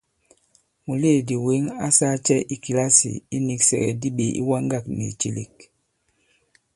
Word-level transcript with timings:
Mùleèdì 0.85 1.35
wěŋ 1.45 1.63
a 1.85 1.87
sāā 1.97 2.15
cɛ 2.25 2.35
i 2.53 2.55
kìlasì 2.63 3.11
iniksɛ̀gɛ̀di 3.35 4.07
ɓě 4.17 4.25
iwaŋgâk 4.41 4.85
nì 4.95 5.03
ìcèlèk? 5.11 5.55